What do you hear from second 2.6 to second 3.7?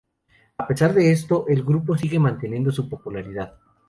su popularidad.